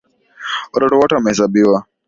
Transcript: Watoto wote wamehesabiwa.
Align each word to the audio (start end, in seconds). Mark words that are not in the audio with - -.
Watoto 0.73 0.95
wote 0.99 1.15
wamehesabiwa. 1.15 1.85